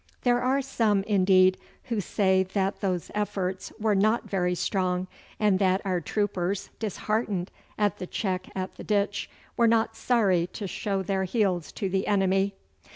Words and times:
There 0.23 0.41
are 0.41 0.63
some, 0.63 1.03
indeed, 1.03 1.57
who 1.83 2.01
say 2.01 2.41
that 2.41 2.81
those 2.81 3.11
efforts 3.13 3.71
were 3.79 3.93
not 3.93 4.27
very 4.27 4.55
strong, 4.55 5.05
and 5.39 5.59
that 5.59 5.79
our 5.85 6.01
troopers, 6.01 6.71
disheartened 6.79 7.51
at 7.77 7.99
the 7.99 8.07
check 8.07 8.47
at 8.55 8.77
the 8.77 8.83
ditch, 8.83 9.29
were 9.55 9.67
not 9.67 9.95
sorry 9.95 10.47
to 10.53 10.65
show 10.65 11.03
their 11.03 11.25
heels 11.25 11.71
to 11.73 11.87
the 11.87 12.07
enemy. 12.07 12.55